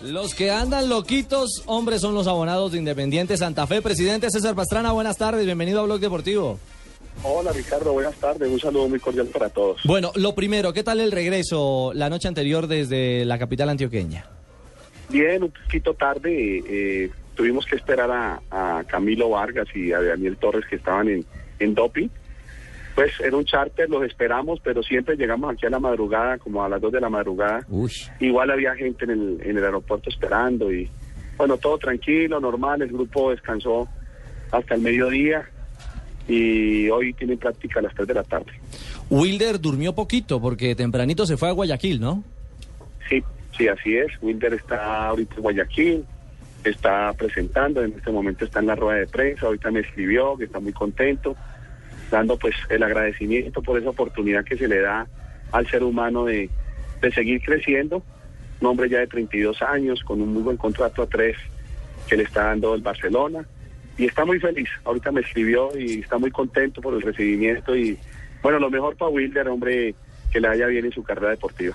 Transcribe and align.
Los 0.00 0.34
que 0.34 0.50
andan 0.50 0.88
loquitos, 0.88 1.62
hombres, 1.66 2.00
son 2.00 2.14
los 2.14 2.26
abonados 2.26 2.72
de 2.72 2.78
Independiente 2.78 3.36
Santa 3.36 3.66
Fe. 3.66 3.82
Presidente 3.82 4.30
César 4.30 4.54
Pastrana, 4.54 4.90
buenas 4.92 5.16
tardes, 5.16 5.44
bienvenido 5.44 5.80
a 5.80 5.84
Blog 5.84 6.00
Deportivo. 6.00 6.58
Hola 7.22 7.52
Ricardo, 7.52 7.92
buenas 7.92 8.16
tardes, 8.16 8.50
un 8.50 8.58
saludo 8.58 8.88
muy 8.88 8.98
cordial 8.98 9.26
para 9.26 9.48
todos. 9.50 9.80
Bueno, 9.84 10.10
lo 10.16 10.34
primero, 10.34 10.72
¿qué 10.72 10.82
tal 10.82 10.98
el 10.98 11.12
regreso 11.12 11.92
la 11.94 12.08
noche 12.10 12.26
anterior 12.26 12.66
desde 12.66 13.24
la 13.26 13.38
capital 13.38 13.68
antioqueña? 13.68 14.26
Bien, 15.08 15.42
un 15.44 15.50
poquito 15.50 15.94
tarde, 15.94 16.62
eh, 16.66 17.10
tuvimos 17.36 17.66
que 17.66 17.76
esperar 17.76 18.10
a, 18.10 18.42
a, 18.50 18.84
Camilo 18.84 19.28
Vargas 19.28 19.68
y 19.74 19.92
a 19.92 20.00
Daniel 20.00 20.36
Torres 20.36 20.64
que 20.68 20.76
estaban 20.76 21.08
en, 21.08 21.24
en 21.60 21.74
doping. 21.74 22.08
Pues 22.94 23.12
era 23.20 23.36
un 23.36 23.44
charter, 23.44 23.88
los 23.88 24.04
esperamos, 24.04 24.60
pero 24.62 24.82
siempre 24.82 25.16
llegamos 25.16 25.52
aquí 25.52 25.66
a 25.66 25.70
la 25.70 25.78
madrugada, 25.78 26.38
como 26.38 26.62
a 26.62 26.68
las 26.68 26.80
2 26.80 26.92
de 26.92 27.00
la 27.00 27.08
madrugada. 27.08 27.64
Uy. 27.68 27.92
Igual 28.20 28.50
había 28.50 28.74
gente 28.74 29.04
en 29.04 29.10
el, 29.10 29.40
en 29.42 29.56
el 29.56 29.64
aeropuerto 29.64 30.10
esperando 30.10 30.72
y 30.72 30.90
bueno, 31.36 31.56
todo 31.56 31.78
tranquilo, 31.78 32.38
normal, 32.40 32.82
el 32.82 32.88
grupo 32.92 33.30
descansó 33.30 33.88
hasta 34.50 34.74
el 34.74 34.82
mediodía 34.82 35.48
y 36.28 36.88
hoy 36.90 37.12
tienen 37.14 37.38
práctica 37.38 37.80
a 37.80 37.82
las 37.82 37.94
3 37.94 38.06
de 38.08 38.14
la 38.14 38.22
tarde. 38.22 38.52
Wilder 39.10 39.60
durmió 39.60 39.94
poquito 39.94 40.40
porque 40.40 40.74
tempranito 40.74 41.26
se 41.26 41.36
fue 41.36 41.48
a 41.48 41.52
Guayaquil, 41.52 42.00
¿no? 42.00 42.22
Sí, 43.08 43.22
sí, 43.56 43.68
así 43.68 43.96
es. 43.96 44.12
Wilder 44.20 44.54
está 44.54 45.08
ahorita 45.08 45.34
en 45.36 45.42
Guayaquil, 45.42 46.04
está 46.64 47.12
presentando, 47.14 47.82
en 47.82 47.92
este 47.92 48.10
momento 48.12 48.44
está 48.44 48.60
en 48.60 48.66
la 48.66 48.76
rueda 48.76 49.00
de 49.00 49.06
prensa, 49.06 49.46
ahorita 49.46 49.70
me 49.70 49.80
escribió 49.80 50.36
que 50.36 50.44
está 50.44 50.60
muy 50.60 50.72
contento 50.72 51.34
dando 52.12 52.36
pues 52.36 52.54
el 52.68 52.82
agradecimiento 52.82 53.62
por 53.62 53.78
esa 53.78 53.90
oportunidad 53.90 54.44
que 54.44 54.56
se 54.56 54.68
le 54.68 54.80
da 54.80 55.06
al 55.50 55.66
ser 55.66 55.82
humano 55.82 56.26
de, 56.26 56.50
de 57.00 57.10
seguir 57.10 57.40
creciendo. 57.40 58.02
Un 58.60 58.66
hombre 58.68 58.88
ya 58.88 58.98
de 58.98 59.06
32 59.06 59.62
años, 59.62 60.04
con 60.04 60.20
un 60.20 60.32
muy 60.34 60.42
buen 60.42 60.58
contrato 60.58 61.02
a 61.02 61.06
tres 61.06 61.36
que 62.06 62.16
le 62.16 62.24
está 62.24 62.44
dando 62.44 62.74
el 62.74 62.82
Barcelona. 62.82 63.44
Y 63.96 64.04
está 64.04 64.24
muy 64.24 64.38
feliz. 64.38 64.68
Ahorita 64.84 65.10
me 65.10 65.22
escribió 65.22 65.70
y 65.76 66.00
está 66.00 66.18
muy 66.18 66.30
contento 66.30 66.80
por 66.82 66.94
el 66.94 67.00
recibimiento. 67.00 67.74
Y 67.74 67.98
bueno, 68.42 68.58
lo 68.58 68.70
mejor 68.70 68.96
para 68.96 69.10
Wilder, 69.10 69.48
hombre, 69.48 69.94
que 70.30 70.40
le 70.40 70.48
vaya 70.48 70.66
bien 70.66 70.84
en 70.84 70.92
su 70.92 71.02
carrera 71.02 71.30
deportiva. 71.30 71.74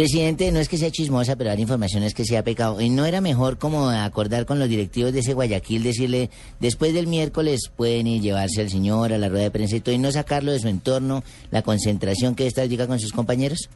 Presidente, 0.00 0.50
no 0.50 0.60
es 0.60 0.70
que 0.70 0.78
sea 0.78 0.90
chismosa, 0.90 1.36
pero 1.36 1.50
la 1.50 1.60
información 1.60 2.02
es 2.04 2.14
que 2.14 2.24
se 2.24 2.38
ha 2.38 2.42
pecado. 2.42 2.80
¿Y 2.80 2.88
no 2.88 3.04
era 3.04 3.20
mejor 3.20 3.58
como 3.58 3.90
acordar 3.90 4.46
con 4.46 4.58
los 4.58 4.66
directivos 4.66 5.12
de 5.12 5.18
ese 5.18 5.34
Guayaquil, 5.34 5.82
decirle, 5.82 6.30
después 6.58 6.94
del 6.94 7.06
miércoles 7.06 7.70
pueden 7.76 8.06
ir 8.06 8.22
llevarse 8.22 8.62
al 8.62 8.70
señor 8.70 9.12
a 9.12 9.18
la 9.18 9.28
rueda 9.28 9.42
de 9.42 9.50
prensa 9.50 9.76
y 9.76 9.80
todo, 9.80 9.94
y 9.94 9.98
no 9.98 10.10
sacarlo 10.10 10.52
de 10.52 10.58
su 10.58 10.68
entorno, 10.68 11.22
la 11.50 11.60
concentración 11.60 12.34
que 12.34 12.46
esta 12.46 12.64
llega 12.64 12.86
con 12.86 12.98
sus 12.98 13.12
compañeros? 13.12 13.68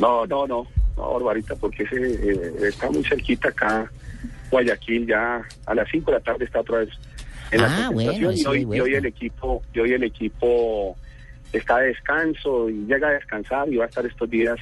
No, 0.00 0.26
no, 0.26 0.44
no, 0.48 0.66
no, 0.96 1.12
Barbarita, 1.12 1.54
porque 1.54 1.84
ese, 1.84 1.98
eh, 1.98 2.52
está 2.66 2.90
muy 2.90 3.04
cerquita 3.04 3.50
acá, 3.50 3.88
Guayaquil, 4.50 5.06
ya 5.06 5.40
a 5.66 5.74
las 5.76 5.88
5 5.92 6.10
de 6.10 6.18
la 6.18 6.24
tarde 6.24 6.46
está 6.46 6.62
otra 6.62 6.78
vez 6.78 6.88
en 7.52 7.60
la 7.60 7.66
Ah, 7.68 7.90
concentración 7.92 8.24
bueno, 8.24 8.34
y, 8.34 8.44
hoy, 8.46 8.76
y 8.76 8.80
hoy 8.80 8.94
el 8.96 9.06
equipo, 9.06 9.62
y 9.72 9.78
hoy 9.78 9.92
el 9.92 10.02
equipo 10.02 10.96
está 11.52 11.78
de 11.78 11.90
descanso 11.90 12.68
y 12.68 12.86
llega 12.86 13.06
a 13.06 13.12
descansar 13.12 13.72
y 13.72 13.76
va 13.76 13.84
a 13.84 13.86
estar 13.86 14.04
estos 14.04 14.28
días 14.28 14.58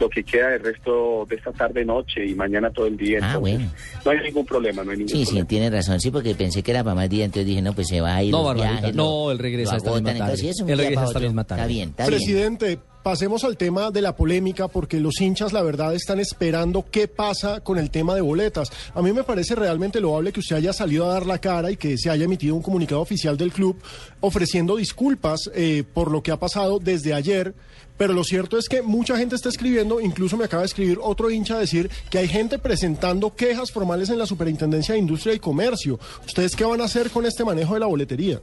lo 0.00 0.08
que 0.08 0.22
queda 0.24 0.48
del 0.50 0.64
resto 0.64 1.26
de 1.28 1.36
esta 1.36 1.52
tarde 1.52 1.84
noche 1.84 2.26
y 2.26 2.34
mañana 2.34 2.70
todo 2.70 2.86
el 2.86 2.96
día. 2.96 3.18
Ah, 3.22 3.34
entonces, 3.34 3.40
bueno. 3.58 3.72
No 4.04 4.10
hay 4.10 4.18
ningún 4.20 4.46
problema, 4.46 4.84
no 4.84 4.90
hay 4.90 4.96
ningún 4.98 5.08
Sí, 5.10 5.18
sí, 5.20 5.24
problema. 5.26 5.48
tiene 5.48 5.70
razón, 5.70 6.00
sí, 6.00 6.10
porque 6.10 6.34
pensé 6.34 6.62
que 6.62 6.70
era 6.70 6.82
para 6.84 6.94
más 6.94 7.08
días, 7.10 7.26
entonces 7.26 7.46
dije, 7.46 7.62
no, 7.62 7.72
pues 7.74 7.86
se 7.88 8.00
va 8.00 8.16
a 8.16 8.22
ir. 8.22 8.30
No, 8.32 8.52
viajes, 8.54 8.94
no, 8.94 9.30
él 9.30 9.38
regresa 9.38 9.72
lo 9.72 9.78
esta 9.78 9.90
misma 9.92 10.10
entonces, 10.10 10.26
tarde. 10.36 10.40
sí, 10.42 10.48
es 10.48 10.60
un 10.60 10.70
Él 10.70 10.76
día 10.78 10.84
regresa 10.88 11.06
otro. 11.08 11.20
misma 11.20 11.44
tarde. 11.44 11.62
Está 11.62 11.68
bien, 11.68 11.88
está 11.90 12.06
bien. 12.08 12.93
Pasemos 13.04 13.44
al 13.44 13.58
tema 13.58 13.90
de 13.90 14.00
la 14.00 14.16
polémica 14.16 14.66
porque 14.66 14.98
los 14.98 15.20
hinchas 15.20 15.52
la 15.52 15.62
verdad 15.62 15.94
están 15.94 16.20
esperando 16.20 16.86
qué 16.90 17.06
pasa 17.06 17.60
con 17.60 17.76
el 17.76 17.90
tema 17.90 18.14
de 18.14 18.22
boletas. 18.22 18.72
A 18.94 19.02
mí 19.02 19.12
me 19.12 19.24
parece 19.24 19.54
realmente 19.54 20.00
loable 20.00 20.32
que 20.32 20.40
usted 20.40 20.56
haya 20.56 20.72
salido 20.72 21.04
a 21.04 21.12
dar 21.12 21.26
la 21.26 21.36
cara 21.36 21.70
y 21.70 21.76
que 21.76 21.98
se 21.98 22.08
haya 22.08 22.24
emitido 22.24 22.54
un 22.54 22.62
comunicado 22.62 23.02
oficial 23.02 23.36
del 23.36 23.52
club 23.52 23.76
ofreciendo 24.20 24.76
disculpas 24.76 25.50
eh, 25.54 25.84
por 25.92 26.10
lo 26.10 26.22
que 26.22 26.32
ha 26.32 26.38
pasado 26.38 26.78
desde 26.78 27.12
ayer. 27.12 27.54
Pero 27.98 28.14
lo 28.14 28.24
cierto 28.24 28.56
es 28.56 28.70
que 28.70 28.80
mucha 28.80 29.18
gente 29.18 29.36
está 29.36 29.50
escribiendo, 29.50 30.00
incluso 30.00 30.38
me 30.38 30.46
acaba 30.46 30.62
de 30.62 30.68
escribir 30.68 30.98
otro 31.02 31.30
hincha 31.30 31.58
decir 31.58 31.90
que 32.08 32.16
hay 32.16 32.26
gente 32.26 32.58
presentando 32.58 33.34
quejas 33.36 33.70
formales 33.70 34.08
en 34.08 34.18
la 34.18 34.24
Superintendencia 34.24 34.94
de 34.94 35.00
Industria 35.00 35.34
y 35.34 35.40
Comercio. 35.40 36.00
¿Ustedes 36.24 36.56
qué 36.56 36.64
van 36.64 36.80
a 36.80 36.84
hacer 36.84 37.10
con 37.10 37.26
este 37.26 37.44
manejo 37.44 37.74
de 37.74 37.80
la 37.80 37.86
boletería? 37.86 38.40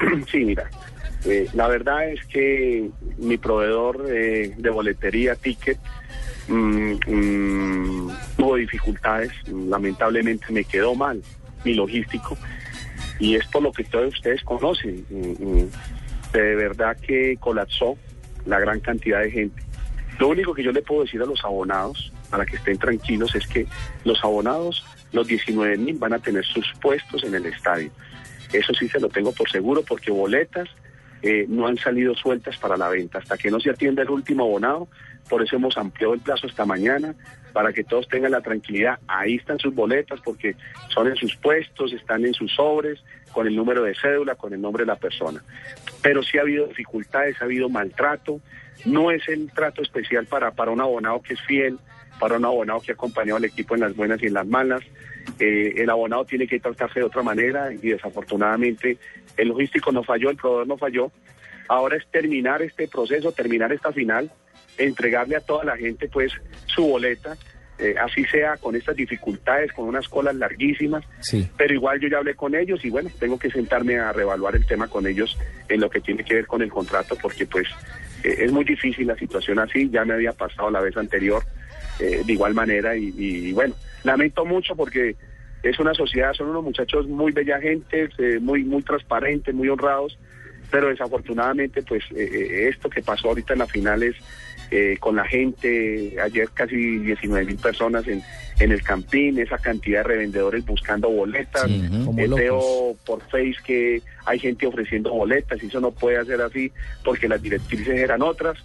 Sí, 0.32 0.38
mira, 0.38 0.68
eh, 1.24 1.48
la 1.54 1.68
verdad 1.68 2.08
es 2.08 2.24
que 2.26 2.90
mi 3.18 3.38
proveedor 3.38 4.06
eh, 4.10 4.54
de 4.56 4.70
boletería, 4.70 5.34
Ticket, 5.36 5.78
mm, 6.48 6.92
mm, 7.06 8.12
tuvo 8.36 8.56
dificultades, 8.56 9.32
lamentablemente 9.48 10.52
me 10.52 10.64
quedó 10.64 10.94
mal 10.94 11.22
mi 11.64 11.74
logístico 11.74 12.36
y 13.18 13.36
es 13.36 13.46
por 13.46 13.62
lo 13.62 13.72
que 13.72 13.84
todos 13.84 14.14
ustedes 14.14 14.42
conocen. 14.42 15.04
Mm, 15.08 15.64
De 16.32 16.56
verdad 16.56 16.96
que 16.96 17.36
colapsó 17.38 17.96
la 18.44 18.58
gran 18.58 18.80
cantidad 18.80 19.20
de 19.20 19.30
gente. 19.30 19.62
Lo 20.18 20.28
único 20.28 20.52
que 20.52 20.64
yo 20.64 20.72
le 20.72 20.82
puedo 20.82 21.02
decir 21.02 21.22
a 21.22 21.26
los 21.26 21.44
abonados, 21.44 22.12
para 22.28 22.44
que 22.44 22.56
estén 22.56 22.76
tranquilos, 22.76 23.34
es 23.36 23.46
que 23.46 23.66
los 24.04 24.22
abonados, 24.24 24.84
los 25.12 25.26
19 25.28 25.76
mil, 25.78 25.96
van 25.96 26.12
a 26.12 26.18
tener 26.18 26.44
sus 26.44 26.66
puestos 26.82 27.22
en 27.22 27.36
el 27.36 27.46
estadio. 27.46 27.90
Eso 28.52 28.74
sí 28.74 28.88
se 28.88 28.98
lo 29.00 29.08
tengo 29.08 29.32
por 29.32 29.48
seguro 29.48 29.82
porque 29.82 30.10
boletas 30.10 30.68
eh, 31.26 31.46
no 31.48 31.66
han 31.66 31.78
salido 31.78 32.14
sueltas 32.14 32.58
para 32.58 32.76
la 32.76 32.90
venta. 32.90 33.18
Hasta 33.18 33.38
que 33.38 33.50
no 33.50 33.58
se 33.58 33.70
atienda 33.70 34.02
el 34.02 34.10
último 34.10 34.44
abonado, 34.44 34.88
por 35.26 35.42
eso 35.42 35.56
hemos 35.56 35.78
ampliado 35.78 36.12
el 36.12 36.20
plazo 36.20 36.46
hasta 36.46 36.66
mañana 36.66 37.14
para 37.54 37.72
que 37.72 37.82
todos 37.82 38.06
tengan 38.08 38.32
la 38.32 38.42
tranquilidad. 38.42 38.98
Ahí 39.08 39.36
están 39.36 39.58
sus 39.58 39.74
boletas 39.74 40.20
porque 40.22 40.54
son 40.88 41.08
en 41.08 41.16
sus 41.16 41.34
puestos, 41.36 41.94
están 41.94 42.26
en 42.26 42.34
sus 42.34 42.52
sobres, 42.52 43.02
con 43.32 43.46
el 43.46 43.56
número 43.56 43.84
de 43.84 43.94
cédula, 43.94 44.34
con 44.34 44.52
el 44.52 44.60
nombre 44.60 44.82
de 44.82 44.88
la 44.88 44.96
persona. 44.96 45.42
Pero 46.02 46.22
sí 46.22 46.36
ha 46.36 46.42
habido 46.42 46.66
dificultades, 46.66 47.40
ha 47.40 47.46
habido 47.46 47.70
maltrato. 47.70 48.42
No 48.84 49.10
es 49.10 49.26
el 49.28 49.50
trato 49.50 49.80
especial 49.80 50.26
para, 50.26 50.50
para 50.50 50.72
un 50.72 50.80
abonado 50.82 51.22
que 51.22 51.32
es 51.34 51.40
fiel, 51.40 51.78
para 52.20 52.36
un 52.36 52.44
abonado 52.44 52.82
que 52.82 52.92
ha 52.92 52.94
acompañado 52.94 53.38
al 53.38 53.46
equipo 53.46 53.74
en 53.74 53.80
las 53.80 53.96
buenas 53.96 54.22
y 54.22 54.26
en 54.26 54.34
las 54.34 54.46
malas. 54.46 54.82
Eh, 55.38 55.74
el 55.78 55.90
abonado 55.90 56.24
tiene 56.24 56.46
que 56.46 56.60
tratarse 56.60 57.00
de 57.00 57.06
otra 57.06 57.22
manera 57.22 57.72
y 57.72 57.78
desafortunadamente 57.88 58.98
el 59.36 59.48
logístico 59.48 59.90
no 59.92 60.02
falló, 60.04 60.30
el 60.30 60.36
proveedor 60.36 60.66
no 60.66 60.76
falló. 60.78 61.10
Ahora 61.68 61.96
es 61.96 62.06
terminar 62.10 62.62
este 62.62 62.88
proceso, 62.88 63.32
terminar 63.32 63.72
esta 63.72 63.90
final, 63.92 64.30
entregarle 64.78 65.36
a 65.36 65.40
toda 65.40 65.64
la 65.64 65.76
gente 65.76 66.08
pues 66.08 66.32
su 66.66 66.86
boleta, 66.86 67.36
eh, 67.78 67.94
así 68.00 68.24
sea 68.26 68.56
con 68.58 68.76
estas 68.76 68.94
dificultades, 68.96 69.72
con 69.72 69.86
unas 69.88 70.08
colas 70.08 70.34
larguísimas, 70.36 71.04
Sí. 71.20 71.48
pero 71.56 71.74
igual 71.74 71.98
yo 72.00 72.08
ya 72.08 72.18
hablé 72.18 72.34
con 72.36 72.54
ellos 72.54 72.84
y 72.84 72.90
bueno, 72.90 73.10
tengo 73.18 73.38
que 73.38 73.50
sentarme 73.50 73.98
a 73.98 74.12
reevaluar 74.12 74.54
el 74.54 74.66
tema 74.66 74.86
con 74.88 75.06
ellos 75.06 75.36
en 75.68 75.80
lo 75.80 75.90
que 75.90 76.00
tiene 76.00 76.24
que 76.24 76.34
ver 76.34 76.46
con 76.46 76.62
el 76.62 76.70
contrato, 76.70 77.16
porque 77.20 77.46
pues 77.46 77.66
eh, 78.22 78.36
es 78.40 78.52
muy 78.52 78.64
difícil 78.64 79.06
la 79.08 79.16
situación 79.16 79.58
así, 79.58 79.88
ya 79.90 80.04
me 80.04 80.14
había 80.14 80.32
pasado 80.32 80.70
la 80.70 80.80
vez 80.80 80.96
anterior 80.96 81.42
eh, 82.00 82.22
de 82.24 82.32
igual 82.32 82.54
manera 82.54 82.96
y, 82.96 83.12
y, 83.16 83.52
bueno, 83.52 83.74
lamento 84.02 84.44
mucho 84.44 84.74
porque 84.76 85.16
es 85.62 85.78
una 85.78 85.94
sociedad, 85.94 86.32
son 86.34 86.48
unos 86.50 86.64
muchachos 86.64 87.06
muy 87.06 87.32
bella 87.32 87.60
gente, 87.60 88.08
eh, 88.18 88.38
muy, 88.40 88.64
muy 88.64 88.82
transparentes, 88.82 89.54
muy 89.54 89.68
honrados, 89.68 90.18
pero 90.70 90.88
desafortunadamente 90.88 91.82
pues 91.82 92.02
eh, 92.10 92.28
eh, 92.32 92.68
esto 92.68 92.90
que 92.90 93.02
pasó 93.02 93.28
ahorita 93.28 93.52
en 93.52 93.60
la 93.60 93.66
final 93.66 94.02
es 94.02 94.16
eh, 94.70 94.96
con 94.98 95.14
la 95.14 95.24
gente, 95.24 96.16
ayer 96.20 96.48
casi 96.52 96.74
19 96.98 97.46
mil 97.46 97.56
personas 97.56 98.08
en, 98.08 98.22
en 98.58 98.72
el 98.72 98.82
Campín, 98.82 99.38
esa 99.38 99.58
cantidad 99.58 99.98
de 99.98 100.08
revendedores 100.08 100.64
buscando 100.64 101.08
boletas, 101.10 101.66
Sí, 101.66 101.82
Eh, 102.16 102.26
veo 102.28 102.96
por 103.06 103.20
Face 103.22 103.56
que 103.64 104.02
hay 104.24 104.38
gente 104.38 104.66
ofreciendo 104.66 105.12
boletas 105.12 105.62
y 105.62 105.66
eso 105.66 105.80
no 105.80 105.92
puede 105.92 106.24
ser 106.24 106.40
así 106.40 106.72
porque 107.04 107.28
las 107.28 107.40
directrices 107.40 107.88
eran 107.88 108.22
otras. 108.22 108.56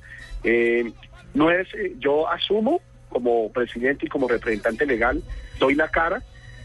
Eh, 0.44 0.92
no 1.34 1.52
es, 1.52 1.68
yo 2.00 2.28
asumo 2.30 2.82
como 3.10 3.52
presidente 3.52 4.06
y 4.06 4.10
como 4.10 4.28
representante 4.28 4.86
legal, 4.86 5.22
doy 5.60 5.76
la 5.76 5.90
cara 5.90 6.24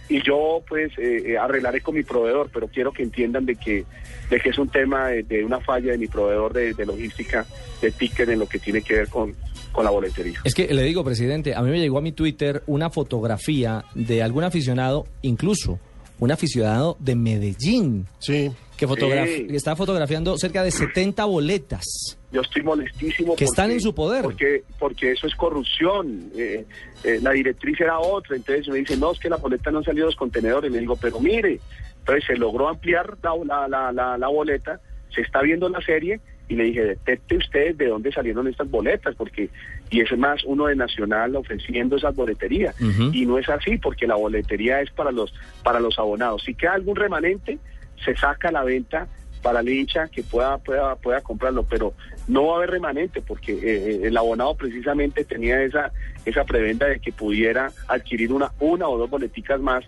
y 0.09 0.23
yo 0.23 0.63
pues 0.69 0.93
eh, 0.99 1.33
eh, 1.33 1.39
arreglaré 1.39 1.81
con 1.81 1.95
mi 1.95 2.03
proveedor, 2.03 2.51
pero 2.53 2.69
quiero 2.69 2.93
que 2.93 3.03
entiendan 3.03 3.47
de 3.47 3.57
que 3.57 3.85
de 4.31 4.41
que 4.41 4.51
es 4.51 4.59
un 4.59 4.69
tema 4.69 5.09
de, 5.09 5.45
una 5.45 5.61
falla 5.61 5.93
de 5.93 5.99
mi 5.99 6.07
proveedor 6.07 6.53
de, 6.53 6.75
de 6.75 6.87
logística 6.87 7.47
de 7.81 7.91
ticket 7.91 8.29
en 8.29 8.39
lo 8.39 8.47
que 8.47 8.59
tiene 8.59 8.83
que 8.83 8.95
ver 8.95 9.09
con 9.09 9.35
con 9.73 9.85
la 9.85 9.91
boletería. 9.91 10.41
Es 10.45 10.55
que 10.55 10.73
le 10.73 10.83
digo, 10.85 11.03
presidente, 11.05 11.55
a 11.55 11.61
mí 11.61 11.71
me 11.71 11.81
llegó 11.81 11.99
a 11.99 12.01
mi 12.01 12.13
Twitter 12.13 12.63
una 12.67 12.91
fotografía 12.91 13.85
de 13.95 14.23
algún 14.23 14.45
aficionado, 14.45 15.05
incluso 15.21 15.81
un 16.21 16.31
aficionado 16.33 16.97
de 17.01 17.15
Medellín, 17.17 18.07
Sí. 18.19 18.51
que, 18.77 18.87
fotograf- 18.89 19.27
Sí. 19.27 19.47
que 19.47 19.57
está 19.57 19.77
fotografiando 19.77 20.37
cerca 20.39 20.63
de 20.63 20.71
70 20.71 21.25
boletas. 21.25 21.85
Yo 22.33 22.41
estoy 22.41 22.63
molestísimo. 22.63 23.37
Que 23.37 23.45
están 23.45 23.71
en 23.71 23.81
su 23.81 23.95
poder. 23.95 24.23
Porque, 24.23 24.65
porque 24.79 25.13
eso 25.13 25.27
es 25.27 25.35
corrupción. 25.37 26.31
Eh, 26.37 26.65
eh, 27.05 27.19
la 27.23 27.31
directriz 27.31 27.81
era 27.81 27.99
otra. 28.01 28.35
Entonces 28.37 28.67
me 28.69 28.79
dice, 28.79 28.97
no, 28.97 29.13
es 29.13 29.21
que 29.21 29.29
la 29.29 29.37
boleta 29.37 29.71
no 29.71 29.79
han 29.79 29.85
salido 29.85 30.07
de 30.07 30.11
los 30.13 30.17
contenedores. 30.19 30.71
Le 30.73 30.81
digo, 30.81 30.97
pero 30.97 31.21
mire. 31.21 31.61
Entonces 32.01 32.25
se 32.27 32.37
logró 32.37 32.69
ampliar 32.69 33.17
la, 33.23 33.33
la, 33.45 33.69
la, 33.69 33.93
la, 33.93 34.19
la 34.19 34.29
boleta. 34.29 34.81
Se 35.15 35.21
está 35.21 35.43
viendo 35.43 35.69
la 35.69 35.81
serie. 35.81 36.21
Y 36.49 36.57
le 36.57 36.65
dije, 36.65 36.85
detecte 36.85 37.37
usted 37.37 37.75
de 37.75 37.87
dónde 37.87 38.13
salieron 38.13 38.47
estas 38.47 38.71
boletas. 38.71 39.15
porque 39.15 39.49
Y 39.91 40.01
es 40.01 40.17
más 40.19 40.45
uno 40.45 40.67
de 40.67 40.77
Nacional 40.77 41.37
ofreciendo 41.37 41.97
esas 41.97 42.15
boleterías. 42.15 42.79
Ujú. 42.81 43.11
Y 43.13 43.27
no 43.27 43.39
es 43.39 43.49
así, 43.49 43.79
porque 43.79 44.07
la 44.07 44.17
boletería 44.17 44.81
es 44.81 44.91
para 44.91 45.11
los, 45.11 45.33
para 45.63 45.81
los 45.81 45.99
abonados. 45.99 46.43
Si 46.45 46.55
queda 46.55 46.75
algún 46.75 46.97
remanente, 46.97 47.59
se 48.05 48.17
saca 48.17 48.49
a 48.49 48.53
la 48.53 48.65
venta 48.65 49.09
para 49.45 49.61
el 49.61 49.69
hincha 49.69 50.09
que 50.09 50.23
pueda, 50.23 50.57
pueda, 50.57 50.97
pueda 50.97 51.21
comprarlo, 51.21 51.65
pero 51.65 51.93
no 52.27 52.47
va 52.47 52.55
a 52.55 52.57
haber 52.57 52.71
remanente 52.71 53.21
porque 53.21 53.53
eh, 53.53 54.01
el 54.05 54.17
abonado 54.17 54.55
precisamente 54.55 55.23
tenía 55.23 55.63
esa, 55.63 55.93
esa 56.25 56.45
preventa 56.45 56.87
de 56.87 56.99
que 56.99 57.13
pudiera 57.13 57.71
adquirir 57.87 58.33
una, 58.33 58.53
una 58.59 58.89
o 58.89 58.97
dos 58.97 59.11
boleticas 59.11 59.61
más, 59.61 59.85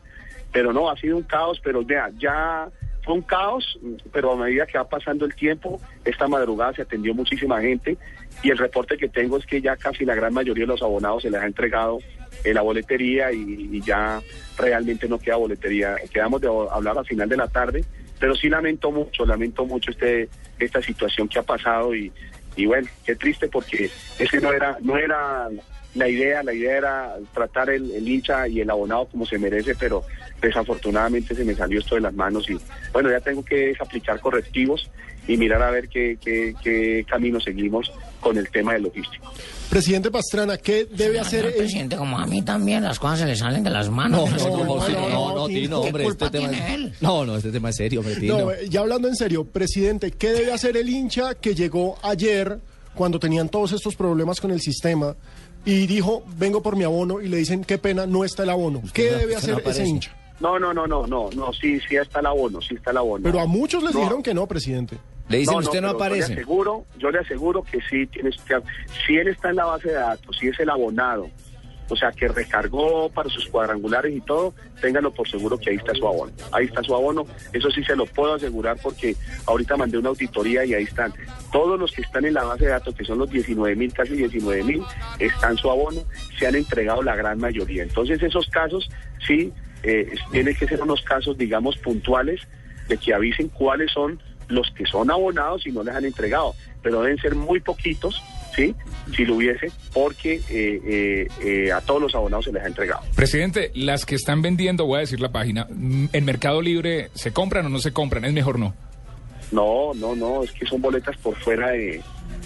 pero 0.52 0.74
no, 0.74 0.90
ha 0.90 0.96
sido 0.98 1.16
un 1.16 1.22
caos, 1.22 1.58
pero 1.64 1.82
vea, 1.82 2.10
ya 2.18 2.68
fue 3.06 3.14
un 3.14 3.22
caos, 3.22 3.78
pero 4.12 4.32
a 4.32 4.36
medida 4.36 4.66
que 4.66 4.76
va 4.76 4.88
pasando 4.88 5.24
el 5.24 5.34
tiempo, 5.36 5.80
esta 6.04 6.26
madrugada 6.26 6.74
se 6.74 6.82
atendió 6.82 7.14
muchísima 7.14 7.60
gente 7.60 7.96
y 8.42 8.50
el 8.50 8.58
reporte 8.58 8.96
que 8.96 9.08
tengo 9.08 9.38
es 9.38 9.46
que 9.46 9.62
ya 9.62 9.76
casi 9.76 10.04
la 10.04 10.16
gran 10.16 10.34
mayoría 10.34 10.64
de 10.64 10.68
los 10.72 10.82
abonados 10.82 11.22
se 11.22 11.30
les 11.30 11.40
ha 11.40 11.46
entregado 11.46 12.00
eh, 12.42 12.52
la 12.52 12.62
boletería 12.62 13.30
y, 13.30 13.68
y 13.72 13.80
ya 13.80 14.20
realmente 14.58 15.08
no 15.08 15.20
queda 15.20 15.36
boletería. 15.36 15.94
Quedamos 16.12 16.40
de 16.40 16.48
hablar 16.48 16.98
al 16.98 17.06
final 17.06 17.28
de 17.28 17.36
la 17.36 17.46
tarde, 17.46 17.84
pero 18.18 18.34
sí 18.34 18.48
lamento 18.48 18.90
mucho, 18.90 19.24
lamento 19.24 19.64
mucho 19.64 19.92
este 19.92 20.28
esta 20.58 20.82
situación 20.82 21.28
que 21.28 21.38
ha 21.38 21.42
pasado 21.44 21.94
y, 21.94 22.10
y 22.56 22.66
bueno, 22.66 22.88
qué 23.04 23.14
triste 23.14 23.46
porque 23.46 23.88
ese 24.18 24.40
no 24.40 24.52
era 24.52 24.78
no 24.80 24.96
era 24.96 25.48
la 25.96 26.08
idea, 26.08 26.42
la 26.42 26.52
idea 26.52 26.76
era 26.76 27.16
tratar 27.32 27.70
el, 27.70 27.90
el 27.90 28.08
hincha 28.08 28.46
y 28.48 28.60
el 28.60 28.70
abonado 28.70 29.06
como 29.06 29.26
se 29.26 29.38
merece, 29.38 29.74
pero 29.74 30.04
desafortunadamente 30.40 31.34
se 31.34 31.44
me 31.44 31.54
salió 31.54 31.80
esto 31.80 31.94
de 31.94 32.02
las 32.02 32.14
manos 32.14 32.48
y 32.50 32.58
bueno, 32.92 33.10
ya 33.10 33.20
tengo 33.20 33.44
que 33.44 33.74
aplicar 33.78 34.20
correctivos 34.20 34.90
y 35.28 35.36
mirar 35.36 35.62
a 35.62 35.70
ver 35.70 35.88
qué, 35.88 36.18
qué, 36.22 36.54
qué 36.62 37.04
camino 37.08 37.40
seguimos 37.40 37.90
con 38.20 38.36
el 38.36 38.48
tema 38.48 38.74
del 38.74 38.84
logístico. 38.84 39.32
Presidente 39.68 40.10
Pastrana, 40.10 40.56
¿qué 40.58 40.84
debe 40.84 41.18
hacer 41.18 41.46
el... 41.46 41.54
presidente, 41.54 41.96
como 41.96 42.18
a 42.18 42.26
mí 42.26 42.42
también 42.42 42.84
las 42.84 42.98
cosas 43.00 43.20
se 43.20 43.26
le 43.26 43.34
salen 43.34 43.64
de 43.64 43.70
las 43.70 43.90
manos. 43.90 44.30
No, 44.30 44.36
no, 44.36 44.50
¿cómo 44.50 44.76
no, 44.76 44.88
no, 44.88 45.08
no, 45.08 45.34
no, 45.34 45.46
Tino, 45.48 45.80
¿Qué 45.82 45.88
hombre, 45.88 46.04
culpa 46.04 46.26
este 46.26 46.38
tema 46.38 46.50
tiene 46.50 46.66
es... 46.66 46.74
él? 46.74 46.92
No, 47.00 47.26
no, 47.26 47.36
este 47.36 47.50
tema 47.50 47.70
es 47.70 47.76
serio, 47.76 48.00
hombre, 48.00 48.16
Tino. 48.16 48.38
No, 48.38 48.52
eh, 48.52 48.68
ya 48.68 48.80
hablando 48.80 49.08
en 49.08 49.16
serio, 49.16 49.44
presidente, 49.44 50.12
¿qué 50.12 50.30
debe 50.30 50.52
hacer 50.52 50.76
el 50.76 50.88
hincha 50.88 51.34
que 51.34 51.54
llegó 51.56 51.98
ayer 52.02 52.60
cuando 52.94 53.18
tenían 53.18 53.48
todos 53.48 53.72
estos 53.72 53.96
problemas 53.96 54.40
con 54.40 54.52
el 54.52 54.60
sistema 54.60 55.16
y 55.66 55.86
dijo, 55.86 56.22
vengo 56.38 56.62
por 56.62 56.76
mi 56.76 56.84
abono 56.84 57.20
y 57.20 57.28
le 57.28 57.36
dicen, 57.36 57.62
qué 57.64 57.76
pena, 57.76 58.06
no 58.06 58.24
está 58.24 58.44
el 58.44 58.50
abono? 58.50 58.80
¿Qué 58.94 59.10
no- 59.10 59.18
debe 59.18 59.32
no 59.32 59.38
hacer 59.38 59.50
ese 59.50 59.60
aparece. 59.60 59.84
hincha? 59.86 60.16
No, 60.40 60.58
no, 60.58 60.72
no, 60.72 60.86
no, 60.86 61.06
no, 61.06 61.28
no, 61.34 61.52
sí, 61.52 61.80
sí 61.88 61.96
está 61.96 62.20
el 62.20 62.26
abono, 62.26 62.60
sí 62.62 62.74
está 62.76 62.92
el 62.92 62.98
abono. 62.98 63.24
Pero 63.24 63.40
a 63.40 63.46
muchos 63.46 63.82
les 63.82 63.92
No. 63.94 64.00
dijeron 64.00 64.22
que 64.22 64.32
no, 64.32 64.46
presidente. 64.46 64.96
Le 65.28 65.38
dicen, 65.38 65.56
usted 65.56 65.80
no 65.80 65.88
pero 65.88 65.98
Yo 65.98 66.04
aparece. 66.04 66.28
le 66.28 66.34
aseguro, 66.34 66.84
yo 66.98 67.10
le 67.10 67.18
aseguro 67.18 67.62
que 67.64 67.80
sí 67.90 68.06
tienes 68.06 68.36
que, 68.42 68.54
si 69.06 69.16
él 69.16 69.28
está 69.28 69.50
en 69.50 69.56
la 69.56 69.64
base 69.64 69.88
de 69.88 69.94
datos, 69.94 70.36
si 70.38 70.46
es 70.48 70.60
el 70.60 70.70
abonado, 70.70 71.28
o 71.88 71.96
sea 71.96 72.12
que 72.12 72.28
recargó 72.28 73.08
para 73.10 73.28
sus 73.28 73.46
cuadrangulares 73.46 74.14
y 74.14 74.20
todo, 74.20 74.54
ténganlo 74.80 75.12
por 75.12 75.28
seguro 75.28 75.58
que 75.58 75.70
ahí 75.70 75.76
está 75.76 75.94
su 75.94 76.06
abono. 76.06 76.32
Ahí 76.52 76.66
está 76.66 76.82
su 76.82 76.94
abono, 76.94 77.26
eso 77.52 77.70
sí 77.70 77.82
se 77.84 77.96
lo 77.96 78.06
puedo 78.06 78.34
asegurar 78.34 78.76
porque 78.82 79.16
ahorita 79.46 79.76
mandé 79.76 79.98
una 79.98 80.10
auditoría 80.10 80.64
y 80.64 80.74
ahí 80.74 80.84
están. 80.84 81.12
Todos 81.52 81.78
los 81.78 81.92
que 81.92 82.02
están 82.02 82.24
en 82.24 82.34
la 82.34 82.44
base 82.44 82.64
de 82.64 82.70
datos, 82.70 82.94
que 82.94 83.04
son 83.04 83.18
los 83.18 83.30
19 83.30 83.76
mil, 83.76 83.92
casi 83.92 84.14
19 84.14 84.62
mil, 84.64 84.82
están 85.18 85.56
su 85.56 85.70
abono, 85.70 86.02
se 86.38 86.46
han 86.46 86.54
entregado 86.54 87.02
la 87.02 87.16
gran 87.16 87.38
mayoría. 87.38 87.82
Entonces 87.82 88.22
esos 88.22 88.48
casos 88.48 88.88
sí 89.26 89.52
eh, 89.82 90.14
tienen 90.32 90.54
que 90.56 90.66
ser 90.66 90.82
unos 90.82 91.02
casos, 91.02 91.38
digamos, 91.38 91.76
puntuales 91.78 92.40
de 92.88 92.96
que 92.96 93.14
avisen 93.14 93.48
cuáles 93.48 93.92
son 93.92 94.20
los 94.48 94.70
que 94.72 94.86
son 94.86 95.10
abonados 95.10 95.66
y 95.66 95.72
no 95.72 95.82
les 95.82 95.94
han 95.94 96.04
entregado, 96.04 96.54
pero 96.82 97.02
deben 97.02 97.18
ser 97.18 97.34
muy 97.34 97.60
poquitos, 97.60 98.22
¿sí? 98.56 98.74
Si 99.14 99.24
lo 99.24 99.36
hubiese, 99.36 99.70
porque 99.92 100.40
eh, 100.48 100.80
eh, 100.84 101.28
eh, 101.44 101.72
a 101.72 101.80
todos 101.82 102.00
los 102.02 102.14
abonados 102.14 102.46
se 102.46 102.52
les 102.52 102.62
ha 102.64 102.66
entregado. 102.66 103.02
Presidente, 103.14 103.70
las 103.74 104.04
que 104.04 104.14
están 104.16 104.42
vendiendo, 104.42 104.86
voy 104.86 104.96
a 104.96 105.00
decir 105.00 105.20
la 105.20 105.30
página, 105.30 105.66
mm, 105.70 106.06
en 106.12 106.24
Mercado 106.24 106.60
Libre, 106.62 107.10
¿se 107.14 107.32
compran 107.32 107.66
o 107.66 107.68
no 107.68 107.78
se 107.78 107.92
compran? 107.92 108.24
Es 108.24 108.32
mejor 108.32 108.58
no. 108.58 108.74
No, 109.52 109.92
no, 109.94 110.16
no, 110.16 110.42
es 110.42 110.50
que 110.52 110.66
son 110.66 110.80
boletas 110.82 111.16
por 111.18 111.36
fuera 111.36 111.70
de, 111.70 112.00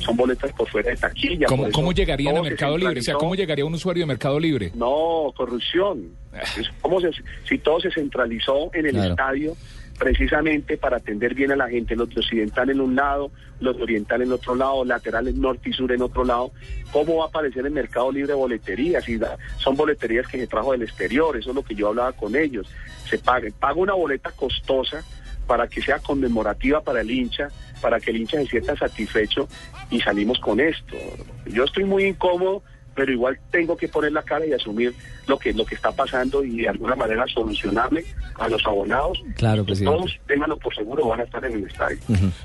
son 0.05 0.17
boletas 0.17 0.53
por 0.53 0.69
fuera 0.69 0.91
de 0.91 0.97
taquilla. 0.99 1.47
¿Cómo, 1.47 1.71
cómo 1.71 1.93
llegarían 1.93 2.37
a 2.37 2.43
se 2.43 2.51
Mercado 2.51 2.77
Libre? 2.77 3.01
O 3.01 3.03
sea. 3.03 3.15
¿cómo 3.15 3.35
llegaría 3.35 3.65
un 3.65 3.73
usuario 3.75 4.03
de 4.03 4.07
Mercado 4.09 4.39
Libre? 4.39 4.71
No, 4.75 5.33
corrupción. 5.37 6.11
Es 6.59 6.69
como 6.83 7.01
se- 7.01 7.11
si 7.49 7.59
todo 7.59 7.81
se 7.81 7.91
centralizó 7.91 8.71
en 8.75 8.87
el 8.87 8.93
Claro. 8.93 9.11
estadio 9.11 9.57
precisamente 10.01 10.79
para 10.79 10.97
atender 10.97 11.35
bien 11.35 11.53
a 11.53 11.57
la 11.57 11.69
gente, 11.69 11.95
los 11.95 12.09
de 12.09 12.21
occidental 12.21 12.71
en 12.71 12.81
un 12.81 12.97
lado, 12.97 13.31
los 13.61 13.77
de 13.77 13.83
oriental 13.83 14.23
en 14.23 14.33
otro 14.33 14.55
lado, 14.55 14.83
laterales 14.83 15.35
norte 15.35 15.69
y 15.69 15.73
sur 15.75 15.93
en 15.93 16.01
otro 16.01 16.25
lado, 16.25 16.53
¿cómo 16.91 17.19
va 17.19 17.27
a 17.27 17.29
aparecer 17.29 17.67
en 17.67 17.75
Mercado 17.75 18.11
Libre 18.11 18.33
boleterías? 18.33 19.05
Si 19.05 19.19
da- 19.19 19.37
son 19.59 19.77
boleterías 19.77 20.27
que 20.27 20.39
se 20.39 20.47
trajo 20.47 20.73
del 20.73 20.83
exterior, 20.85 21.37
eso 21.37 21.51
es 21.51 21.55
lo 21.55 21.63
que 21.63 21.75
yo 21.75 21.89
hablaba 21.89 22.13
con 22.13 22.35
ellos. 22.35 22.67
Se 23.11 23.19
paga, 23.19 23.47
paga 23.61 23.75
una 23.75 23.93
boleta 23.93 24.31
costosa 24.33 25.05
para 25.47 25.69
que 25.69 25.83
sea 25.83 25.99
conmemorativa 25.99 26.81
para 26.81 27.03
el 27.03 27.11
hincha, 27.11 27.49
para 27.83 28.01
que 28.01 28.11
el 28.11 28.17
hincha 28.17 28.39
se 28.39 28.47
sienta 28.47 28.75
satisfecho 28.77 29.49
y 29.91 30.01
salimos 30.01 30.39
con 30.39 30.61
esto. 30.61 30.97
Yo 31.45 31.65
estoy 31.65 31.85
muy 31.85 32.05
incómodo, 32.05 32.63
pero 33.01 33.13
igual 33.15 33.39
tengo 33.51 33.79
que 33.79 33.89
poner 33.89 34.13
la 34.13 34.21
cara 34.23 34.45
y 34.45 34.53
asumir 34.53 34.93
lo 35.27 35.39
que 35.39 35.55
lo 35.55 35.65
que 35.65 35.75
está 35.75 35.91
pasando 35.91 36.45
y 36.45 36.59
de 36.59 36.69
alguna 36.69 36.95
manera 36.95 37.25
solucionarle 37.33 38.05
a 38.35 38.47
los 38.47 38.63
abonados. 38.67 39.23
Claro, 39.37 39.63
Que 39.63 39.69
presidente. 39.69 39.97
Todos, 39.97 40.19
ténganlo 40.27 40.59
por 40.59 40.75
seguro, 40.75 41.09
van 41.09 41.21
a 41.21 41.23
estar 41.23 41.43
en 41.47 41.55
el 41.55 41.65
estadio. 41.65 41.97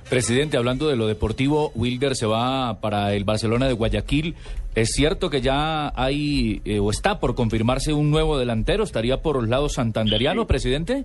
Presidente, 0.10 0.56
hablando 0.56 0.88
de 0.88 0.96
lo 0.96 1.08
deportivo, 1.08 1.74
Wilder 1.76 2.16
se 2.16 2.26
va 2.26 2.80
para 2.80 3.14
el 3.14 3.26
Barcelona 3.26 3.68
de 3.68 3.74
Guayaquil. 3.74 4.36
¿Es 4.76 4.92
cierto 4.94 5.30
que 5.30 5.42
ya 5.42 5.92
hay 5.94 6.62
eh, 6.64 6.80
o 6.80 6.90
está 6.90 7.20
por 7.20 7.36
confirmarse 7.36 7.92
un 7.92 8.10
nuevo 8.12 8.38
delantero? 8.40 8.86
¿Estaría 8.86 9.22
por 9.22 9.36
los 9.36 9.50
lados 9.50 9.74
santanderiano, 9.74 10.44
Sí. 10.44 10.48
presidente? 10.48 11.04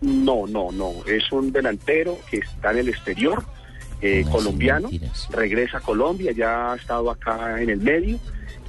No, 0.00 0.46
no, 0.46 0.70
no. 0.70 0.92
Es 1.08 1.32
un 1.32 1.50
delantero 1.50 2.16
que 2.30 2.36
está 2.36 2.70
en 2.70 2.78
el 2.78 2.88
exterior, 2.90 3.42
eh, 4.00 4.22
No, 4.24 4.30
colombiano. 4.30 4.88
mentiras. 4.88 5.26
Regresa 5.32 5.78
a 5.78 5.80
Colombia, 5.80 6.30
ya 6.30 6.72
ha 6.72 6.76
estado 6.76 7.10
acá 7.10 7.60
en 7.60 7.70
el 7.70 7.78
medio. 7.80 8.18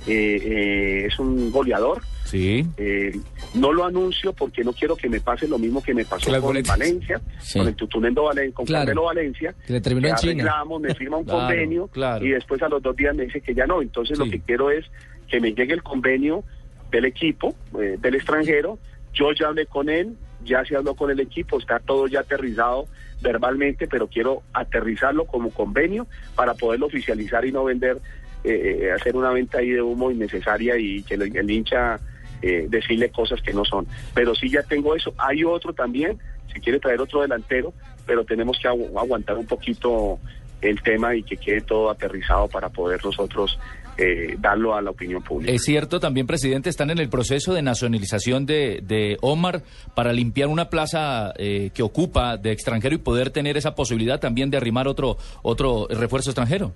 Eh, 0.08 0.39
eh, 0.41 1.06
es 1.08 1.20
un 1.20 1.51
goleador. 1.51 2.01
Sí. 2.25 2.65
Eh, 2.77 3.12
no 3.56 3.74
lo 3.74 3.86
anuncio 3.86 4.34
porque 4.34 4.63
no 4.63 4.72
quiero 4.74 4.96
que 4.96 5.10
me 5.10 5.20
pase 5.20 5.48
lo 5.48 5.58
mismo 5.58 5.82
que 5.82 5.94
me 5.94 6.06
pasó 6.06 6.32
con 6.32 6.41
boletas. 6.41 6.77
Valencia, 6.77 7.20
Sí. 7.39 7.58
con 7.60 7.68
el 7.68 7.75
Tutunendo 7.75 8.24
Valencia, 8.24 8.53
con 8.56 8.65
Claro. 8.65 8.86
Carmelo 8.86 9.06
Valencia. 9.06 9.56
Que 9.65 9.74
le 9.74 9.82
terminó 9.82 10.08
en 10.10 10.15
China. 10.15 10.63
me 10.79 10.96
firma 10.96 11.18
un 11.18 11.24
Claro, 11.25 11.39
convenio 11.39 11.88
claro. 11.88 12.25
y 12.25 12.29
después 12.29 12.62
a 12.62 12.70
los 12.70 12.82
dos 12.82 12.96
días 12.96 13.15
me 13.15 13.25
dice 13.25 13.41
que 13.41 13.53
ya 13.53 13.65
no. 13.65 13.82
Entonces 13.82 14.18
Sí. 14.18 14.24
lo 14.24 14.29
que 14.32 14.39
quiero 14.41 14.70
es 14.72 14.86
que 15.27 15.39
me 15.39 15.53
llegue 15.53 15.74
el 15.74 15.84
convenio 15.84 16.44
del 16.91 17.06
equipo, 17.06 17.56
eh, 17.79 17.98
del 18.00 18.15
extranjero. 18.15 18.77
Yo 19.13 19.32
ya 19.34 19.48
hablé 19.48 19.65
con 19.65 19.89
él, 19.89 20.15
ya 20.46 20.63
se 20.65 20.75
habló 20.75 20.96
con 20.96 21.10
el 21.12 21.20
equipo, 21.20 21.58
está 21.60 21.79
todo 21.79 22.08
ya 22.08 22.22
aterrizado 22.22 22.86
verbalmente, 23.22 23.88
pero 23.88 24.08
quiero 24.08 24.44
aterrizarlo 24.53 25.25
como 25.25 25.50
convenio 25.51 26.08
para 26.36 26.53
poderlo 26.53 26.86
oficializar 26.86 27.44
y 27.46 27.51
no 27.51 27.63
vender, 27.65 27.98
eh, 28.43 28.79
eh, 28.84 28.91
hacer 28.91 29.15
una 29.15 29.31
venta 29.31 29.60
ahí 29.60 29.69
de 29.69 29.81
humo 29.81 30.12
innecesaria 30.12 30.77
y 30.77 31.03
que 31.03 31.15
el, 31.15 31.51
hincha 31.51 32.00
eh, 32.41 32.67
decirle 32.69 33.10
cosas 33.10 33.41
que 33.41 33.53
no 33.53 33.65
son. 33.65 33.86
Pero 34.13 34.34
sí 34.36 34.50
ya 34.50 34.63
tengo 34.63 34.96
eso. 34.96 35.13
Hay 35.17 35.43
otro 35.43 35.74
también, 35.74 36.17
si 36.53 36.60
quiere 36.62 36.79
traer 36.79 37.01
otro 37.01 37.22
delantero, 37.22 37.74
pero 38.05 38.24
tenemos 38.24 38.58
que 38.62 38.67
agu- 38.69 38.89
aguantar 39.00 39.38
un 39.38 39.46
poquito 39.46 40.19
el 40.62 40.81
tema 40.81 41.15
y 41.15 41.24
que 41.24 41.38
quede 41.38 41.62
todo 41.62 41.89
aterrizado 41.89 42.48
para 42.50 42.69
poder 42.69 43.03
nosotros 43.03 43.58
eh, 43.98 44.36
darlo 44.39 44.75
a 44.75 44.81
la 44.81 44.91
opinión 44.91 45.22
pública. 45.22 45.51
Es 45.53 45.63
cierto, 45.63 46.00
también, 46.00 46.25
presidente, 46.27 46.69
están 46.69 46.89
en 46.89 47.00
el 47.00 47.10
proceso 47.10 47.53
de 47.53 47.62
nacionalización 47.62 48.46
de, 48.46 48.79
de 48.81 49.17
Omar 49.22 49.62
para 49.93 50.13
limpiar 50.13 50.48
una 50.48 50.69
plaza 50.69 51.34
eh, 51.38 51.72
que 51.74 51.84
ocupa 51.84 52.38
de 52.38 52.51
extranjero 52.51 52.96
y 52.96 53.00
poder 53.00 53.29
tener 53.29 53.58
esa 53.58 53.75
posibilidad 53.75 54.19
también 54.19 54.50
de 54.50 54.58
arrimar 54.58 54.88
otro, 54.88 55.17
otro 55.43 55.88
refuerzo 55.89 56.29
extranjero. 56.29 56.72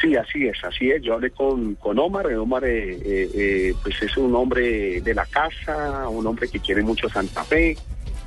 Sí, 0.00 0.16
así 0.16 0.46
es, 0.46 0.62
así 0.64 0.90
es. 0.90 1.02
Yo 1.02 1.14
hablé 1.14 1.30
con, 1.30 1.74
con 1.76 1.98
Omar. 1.98 2.30
eh, 2.30 2.36
Omar 2.36 2.64
eh, 2.64 2.94
eh, 3.04 3.30
eh, 3.34 3.74
pues 3.82 4.02
es 4.02 4.16
un 4.16 4.34
hombre 4.34 5.00
de 5.00 5.14
la 5.14 5.26
casa, 5.26 6.08
un 6.08 6.26
hombre 6.26 6.48
que 6.48 6.60
quiere 6.60 6.82
mucho 6.82 7.08
Santa 7.08 7.44
Fe. 7.44 7.76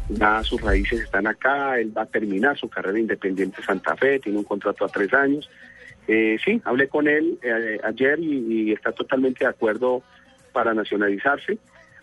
Ya 0.10 0.44
sus 0.44 0.62
raíces 0.62 1.02
están 1.02 1.28
acá. 1.28 1.80
Él 1.80 1.96
va 1.98 2.04
a 2.04 2.06
terminar 2.06 2.58
su 2.58 2.70
carrera 2.70 3.00
independiente 3.00 3.58
en 3.60 3.66
Santa 3.66 3.96
Fe. 3.96 4.20
Tiene 4.20 4.38
un 4.38 4.44
contrato 4.44 4.86
a 4.86 4.90
tres 4.90 5.14
años. 5.14 5.50
Eh, 6.08 6.38
sí, 6.46 6.62
hablé 6.66 6.88
con 6.88 7.08
él 7.08 7.40
ayer 7.84 8.20
y, 8.20 8.70
y 8.70 8.72
está 8.72 8.92
totalmente 8.92 9.44
de 9.44 9.50
acuerdo 9.50 10.04
para 10.54 10.74
nacionalizarse. 10.76 11.58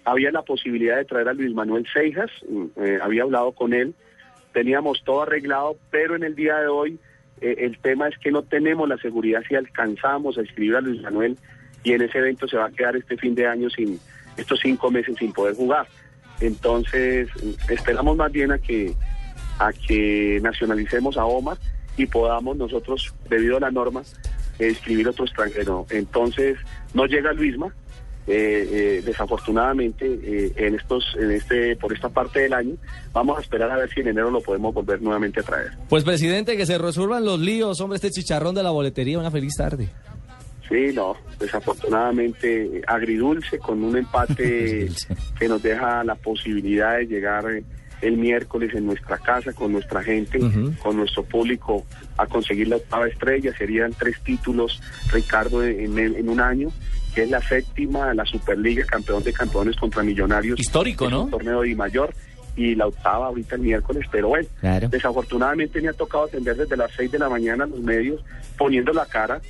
Había 0.04 0.33
la 0.33 0.42
posibilidad 0.42 0.97
de 0.97 1.04
traer 1.04 1.28
a 1.28 1.33
Luis 1.33 1.54
Manuel 1.54 1.87
Seijas, 1.92 2.31
mm, 2.49 3.00
había 3.00 3.23
hablado 3.23 3.52
con 3.52 3.73
él, 3.73 3.95
teníamos 4.52 5.04
todo 5.04 5.23
arreglado, 5.23 5.76
pero 5.92 6.16
en 6.16 6.25
el 6.25 6.35
día 6.35 6.57
de 6.59 6.66
hoy 6.66 6.99
eh, 7.41 7.57
el 7.59 7.79
tema 7.79 8.09
es 8.09 8.19
que 8.19 8.31
no 8.31 8.43
tenemos 8.43 8.89
la 8.89 8.99
seguridad 8.99 9.43
si 9.49 9.55
alcanzamos 9.55 10.39
a 10.39 10.43
escribir 10.43 10.77
a 10.77 10.81
Luis 10.81 11.03
Manuel 11.03 11.37
y 11.85 11.93
en 11.93 12.03
ese 12.03 12.19
evento 12.19 12.47
se 12.47 12.57
va 12.57 12.67
a 12.67 12.71
quedar 12.71 12.97
este 12.97 13.17
fin 13.17 13.35
de 13.35 13.47
año 13.47 13.69
sin 13.71 13.99
estos 14.37 14.61
cinco 14.61 14.91
meses 14.91 15.17
sin 15.19 15.33
poder 15.33 15.55
jugar. 15.55 15.87
Entonces 16.41 17.29
esperamos 17.69 18.17
más 18.17 18.33
bien 18.33 18.53
a 18.53 18.59
que 18.59 18.95
a 19.59 19.73
que 19.73 20.41
nacionalicemos 20.43 21.17
a 21.17 21.25
Omar 21.25 21.59
y 21.97 22.07
podamos 22.07 22.57
nosotros, 22.57 23.15
debido 23.29 23.59
a 23.59 23.61
la 23.61 23.71
norma, 23.71 24.03
escribir 24.59 25.09
otro 25.09 25.25
extranjero. 25.25 25.87
Entonces 25.91 26.59
no 26.95 27.07
llega 27.07 27.33
Luisma, 27.33 27.75
eh, 28.26 28.69
eh, 28.71 29.02
desafortunadamente 29.05 30.07
eh, 30.07 30.52
en 30.57 30.76
estos 30.76 31.05
en 31.19 31.33
este 31.33 31.75
por 31.75 31.93
esta 31.93 32.09
parte 32.09 32.41
del 32.41 32.52
año 32.52 32.76
vamos 33.12 33.37
a 33.37 33.41
esperar 33.41 33.71
a 33.71 33.76
ver 33.76 33.91
si 33.93 34.00
en 34.00 34.09
enero 34.09 34.31
lo 34.31 34.41
podemos 34.41 34.73
volver 34.73 35.02
nuevamente 35.02 35.41
a 35.41 35.43
traer 35.43 35.73
Pues 35.88 36.05
presidente, 36.05 36.57
que 36.57 36.64
se 36.64 36.79
resuelvan 36.79 37.25
los 37.25 37.41
líos, 37.41 37.81
hombre, 37.81 37.97
este 37.97 38.11
chicharrón 38.11 38.55
de 38.55 38.62
la 38.62 38.71
boletería, 38.71 39.19
una 39.19 39.33
feliz 39.33 39.57
tarde. 39.57 39.88
sí 40.69 40.93
no 40.95 41.17
desafortunadamente 41.41 42.83
agridulce 42.87 43.59
con 43.59 43.83
un 43.83 43.97
empate 43.97 44.88
que 45.38 45.49
nos 45.49 45.61
deja 45.61 46.05
la 46.05 46.14
posibilidad 46.14 46.99
de 46.99 47.07
llegar 47.07 47.50
eh, 47.50 47.64
el 48.03 48.17
miércoles 48.19 48.75
en 48.75 48.85
nuestra 48.87 49.17
casa 49.19 49.53
con 49.53 49.73
nuestra 49.73 50.03
gente 50.03 50.39
con 50.83 50.97
nuestro 50.97 51.23
público 51.23 51.87
a 52.19 52.27
conseguir 52.27 52.69
la 52.69 52.77
octava 52.77 53.07
estrella 53.09 53.53
serían 53.57 53.93
tres 53.99 54.21
títulos 54.23 54.81
Ricardo 55.13 55.65
en, 55.65 55.97
en- 55.99 56.29
un 56.29 56.41
año 56.41 56.69
que 57.15 57.23
es 57.23 57.31
la 57.31 57.41
séptima 57.41 58.13
la 58.13 58.25
Superliga 58.27 58.85
campeón 58.87 59.23
de 59.23 59.33
campeones 59.33 59.77
contra 59.77 60.03
Millonarios 60.03 60.59
Histórico, 60.59 61.09
¿no? 61.09 61.23
un 61.25 61.31
torneo 61.31 61.63
de 61.63 61.75
mayor 61.77 62.13
y 62.57 62.75
la 62.75 62.87
octava 62.87 63.29
ahorita 63.29 63.55
el 63.55 63.63
miércoles, 63.63 64.05
pero 64.13 64.29
bueno, 64.29 64.47
Claro. 64.61 64.89
desafortunadamente 64.91 65.81
me 65.81 65.89
ha 65.89 65.93
tocado 65.95 66.25
atender 66.25 66.55
desde 66.57 66.77
las 66.77 66.91
6 66.97 67.11
de 67.13 67.19
la 67.19 67.29
mañana 67.31 67.65
a 67.65 67.67
los 67.67 67.81
medios 67.81 68.21
poniendo 68.59 68.93
la 68.93 69.07
cara 69.07 69.41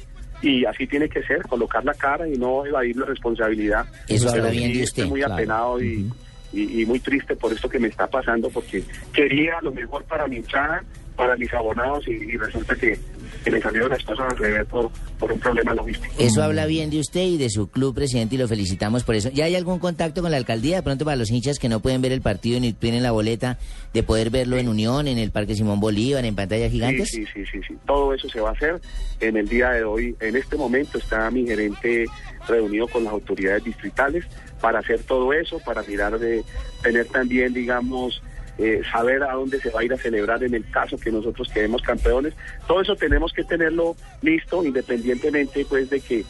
y 0.40 0.64
así 0.64 0.86
tiene 0.86 1.08
que 1.08 1.22
ser, 1.22 1.42
colocar 1.42 1.84
la 1.84 1.94
cara 1.94 2.28
y 2.28 2.32
no 2.36 2.64
evadir 2.66 2.96
la 2.96 3.06
responsabilidad. 3.06 3.86
Eso 4.08 4.28
habla 4.30 4.50
bien 4.50 4.72
de 4.72 4.82
estoy 4.82 5.08
muy 5.08 5.20
claro. 5.20 5.34
apenado 5.34 5.82
y, 5.82 6.08
y- 6.52 6.86
muy 6.86 7.00
triste 7.00 7.36
por 7.36 7.52
esto 7.52 7.68
que 7.68 7.78
me 7.78 7.88
está 7.88 8.06
pasando 8.08 8.50
porque 8.50 8.82
quería 9.12 9.58
lo 9.62 9.72
mejor 9.72 10.04
para 10.04 10.26
mi 10.26 10.36
hinchada, 10.36 10.82
para 11.16 11.36
mis 11.36 11.52
abonados 11.54 12.06
y 12.08 12.36
resulta 12.36 12.74
que, 12.74 12.98
que 13.44 13.60
salieron 13.60 13.90
las 13.90 14.02
cosas 14.04 14.30
al 14.30 14.38
revés 14.38 14.66
por, 14.66 14.90
por 15.18 15.32
un 15.32 15.38
problema 15.38 15.74
logístico. 15.74 16.14
Eso 16.18 16.42
habla 16.42 16.66
bien 16.66 16.90
de 16.90 17.00
usted 17.00 17.22
y 17.22 17.38
de 17.38 17.50
su 17.50 17.68
club, 17.68 17.94
presidente, 17.94 18.36
y 18.36 18.38
lo 18.38 18.48
felicitamos 18.48 19.04
por 19.04 19.14
eso. 19.14 19.30
¿Ya 19.30 19.44
hay 19.46 19.56
algún 19.56 19.78
contacto 19.78 20.22
con 20.22 20.30
la 20.30 20.36
alcaldía? 20.36 20.76
De 20.76 20.82
pronto 20.82 21.04
para 21.04 21.16
los 21.16 21.30
hinchas 21.30 21.58
que 21.58 21.68
no 21.68 21.80
pueden 21.80 22.02
ver 22.02 22.12
el 22.12 22.20
partido 22.20 22.60
ni 22.60 22.72
tienen 22.72 23.02
la 23.02 23.10
boleta, 23.10 23.58
de 23.92 24.02
poder 24.02 24.30
verlo 24.30 24.56
en 24.56 24.68
Unión, 24.68 25.08
en 25.08 25.18
el 25.18 25.30
Parque 25.30 25.54
Simón 25.54 25.80
Bolívar, 25.80 26.24
en 26.24 26.34
pantallas 26.34 26.70
gigantes. 26.70 27.08
Sí, 27.08 27.24
sí, 27.26 27.44
sí, 27.44 27.44
sí, 27.52 27.60
sí. 27.68 27.74
Todo 27.86 28.14
eso 28.14 28.28
se 28.28 28.40
va 28.40 28.50
a 28.50 28.52
hacer 28.52 28.80
en 29.20 29.36
el 29.36 29.48
día 29.48 29.70
de 29.70 29.84
hoy. 29.84 30.16
En 30.20 30.36
este 30.36 30.56
momento 30.56 30.98
está 30.98 31.30
mi 31.30 31.46
gerente 31.46 32.06
reunido 32.48 32.88
con 32.88 33.04
las 33.04 33.12
autoridades 33.12 33.64
distritales 33.64 34.24
para 34.60 34.78
hacer 34.78 35.02
todo 35.02 35.32
eso, 35.32 35.58
para 35.58 35.82
mirar 35.82 36.18
de 36.18 36.44
tener 36.82 37.06
también, 37.06 37.52
digamos, 37.52 38.22
eh, 38.58 38.82
saber 38.90 39.22
a 39.22 39.32
dónde 39.34 39.58
se 39.60 39.70
va 39.70 39.80
a 39.80 39.84
ir 39.84 39.92
a 39.92 39.96
celebrar 39.96 40.42
en 40.44 40.54
el 40.54 40.68
caso 40.70 40.96
que 40.98 41.10
nosotros 41.10 41.48
quedemos 41.52 41.82
campeones. 41.82 42.34
Todo 42.68 42.80
eso 42.82 42.94
tenemos 42.96 43.32
que 43.32 43.44
tenerlo 43.44 43.96
listo, 44.20 44.64
independientemente, 44.64 45.64
pues, 45.68 45.88
de 45.90 46.00
que 46.00 46.24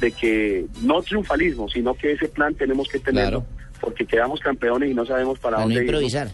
de 0.00 0.12
que 0.12 0.64
no 0.82 1.02
triunfalismo, 1.02 1.68
sino 1.68 1.92
que 1.94 2.12
ese 2.12 2.28
plan 2.28 2.54
tenemos 2.54 2.86
que 2.88 3.00
tenerlo, 3.00 3.44
porque 3.80 4.06
quedamos 4.06 4.38
campeones 4.38 4.90
y 4.90 4.94
no 4.94 5.04
sabemos 5.04 5.40
para, 5.40 5.56
Para 5.56 5.66
no 5.66 5.74
dónde 5.74 5.84
irnos 5.86 6.02
improvisar. 6.02 6.28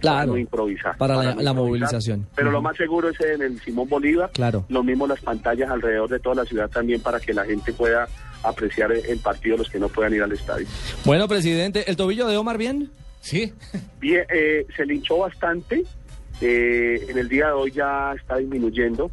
Claro. 0.00 0.32
no 0.32 0.38
improvisar. 0.38 0.96
Para 0.96 1.14
la- 1.16 1.20
no 1.22 1.24
la 1.24 1.30
improvisar. 1.50 1.54
movilización. 1.56 2.26
Pero 2.34 2.50
lo 2.50 2.62
más 2.62 2.74
seguro 2.78 3.10
es 3.10 3.20
en 3.20 3.42
el 3.42 3.60
Simón 3.60 3.86
Bolívar. 3.86 4.30
Claro. 4.32 4.64
Lo 4.70 4.82
mismo 4.82 5.06
las 5.06 5.20
pantallas 5.20 5.68
alrededor 5.70 6.08
de 6.08 6.20
toda 6.20 6.36
la 6.36 6.44
ciudad 6.46 6.70
también 6.70 7.02
para 7.02 7.20
que 7.20 7.34
la 7.34 7.44
gente 7.44 7.70
pueda 7.74 8.08
apreciar 8.42 8.92
el 8.92 9.18
partido 9.18 9.58
los 9.58 9.68
que 9.68 9.78
no 9.78 9.88
puedan 9.90 10.14
ir 10.14 10.22
al 10.22 10.32
estadio. 10.32 10.66
Bueno, 11.04 11.28
presidente, 11.28 11.84
¿el 11.90 11.96
tobillo 11.96 12.28
de 12.28 12.38
Omar 12.38 12.56
bien? 12.56 12.90
Sí. 13.20 13.52
Bien, 14.00 14.24
eh, 14.32 14.66
se 14.76 14.84
le 14.86 14.94
hinchó 14.94 15.18
bastante. 15.18 15.84
eh, 16.40 17.06
en 17.08 17.18
el 17.18 17.28
día 17.28 17.46
de 17.48 17.52
hoy 17.52 17.70
ya 17.70 18.14
está 18.18 18.38
disminuyendo, 18.38 19.10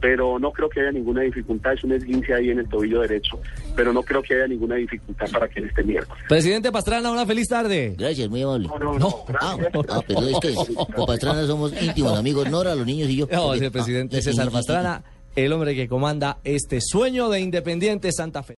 pero 0.00 0.38
no 0.38 0.50
creo 0.50 0.70
que 0.70 0.80
haya 0.80 0.92
ninguna 0.92 1.20
dificultad. 1.22 1.74
Es 1.74 1.84
un 1.84 1.92
esguince 1.92 2.32
ahí 2.32 2.48
en 2.48 2.58
el 2.60 2.68
tobillo 2.70 3.02
derecho, 3.02 3.38
pero 3.76 3.92
no 3.92 4.02
creo 4.02 4.22
que 4.22 4.34
haya 4.34 4.46
ninguna 4.46 4.76
dificultad 4.76 5.30
para 5.30 5.46
que 5.46 5.60
él 5.60 5.66
esté 5.66 5.82
miércoles. 5.84 6.24
Presidente 6.26 6.72
Pastrana, 6.72 7.10
una 7.10 7.26
feliz 7.26 7.48
tarde. 7.48 7.94
Gracias, 7.98 8.30
muy 8.30 8.40
amable. 8.42 8.68
No, 8.68 8.78
no, 8.78 8.92
No. 8.94 8.98
no. 8.98 9.24
Ah, 9.40 9.58
ah, 9.90 10.00
pero 10.06 10.22
es 10.26 10.38
que 10.40 10.54
con 10.96 11.06
Pastrana 11.06 11.46
somos 11.46 11.74
íntimos 11.82 12.18
amigos, 12.18 12.50
Nora, 12.50 12.74
los 12.74 12.86
niños 12.86 13.10
y 13.10 13.16
yo. 13.16 13.28
No, 13.30 13.52
es 13.52 13.60
el 13.60 13.70
presidente 13.70 14.16
Ah, 14.18 14.22
César 14.22 14.50
Pastrana, 14.50 15.02
el 15.36 15.52
hombre 15.52 15.74
que 15.74 15.86
comanda 15.86 16.38
este 16.44 16.80
sueño 16.80 17.28
de 17.28 17.40
Independiente 17.40 18.10
Santa 18.10 18.42
Fe. 18.42 18.56